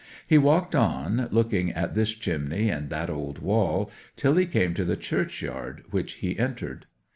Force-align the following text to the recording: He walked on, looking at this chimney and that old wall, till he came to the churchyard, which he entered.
He 0.25 0.39
walked 0.39 0.73
on, 0.73 1.27
looking 1.29 1.71
at 1.71 1.93
this 1.93 2.13
chimney 2.15 2.69
and 2.71 2.89
that 2.89 3.07
old 3.07 3.37
wall, 3.37 3.91
till 4.15 4.35
he 4.37 4.47
came 4.47 4.73
to 4.73 4.83
the 4.83 4.97
churchyard, 4.97 5.83
which 5.91 6.13
he 6.13 6.39
entered. 6.39 6.87